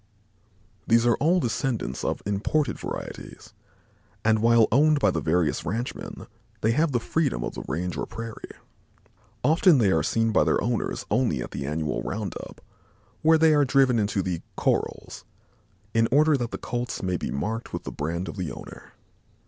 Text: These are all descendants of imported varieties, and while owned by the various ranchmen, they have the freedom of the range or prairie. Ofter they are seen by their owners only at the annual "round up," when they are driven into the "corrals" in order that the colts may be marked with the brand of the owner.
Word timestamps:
These 0.87 1.05
are 1.05 1.13
all 1.17 1.39
descendants 1.39 2.03
of 2.03 2.23
imported 2.25 2.79
varieties, 2.79 3.53
and 4.25 4.39
while 4.39 4.67
owned 4.71 4.97
by 4.97 5.11
the 5.11 5.21
various 5.21 5.63
ranchmen, 5.63 6.25
they 6.61 6.71
have 6.71 6.91
the 6.91 6.99
freedom 6.99 7.43
of 7.43 7.53
the 7.53 7.61
range 7.67 7.95
or 7.97 8.07
prairie. 8.07 8.55
Ofter 9.43 9.77
they 9.77 9.91
are 9.91 10.01
seen 10.01 10.31
by 10.31 10.43
their 10.43 10.59
owners 10.59 11.05
only 11.11 11.39
at 11.43 11.51
the 11.51 11.67
annual 11.67 12.01
"round 12.01 12.33
up," 12.37 12.61
when 13.21 13.37
they 13.37 13.53
are 13.53 13.63
driven 13.63 13.99
into 13.99 14.23
the 14.23 14.41
"corrals" 14.57 15.23
in 15.93 16.07
order 16.11 16.35
that 16.35 16.49
the 16.49 16.57
colts 16.57 17.03
may 17.03 17.15
be 17.15 17.29
marked 17.29 17.71
with 17.71 17.83
the 17.83 17.91
brand 17.91 18.27
of 18.27 18.37
the 18.37 18.51
owner. 18.51 18.93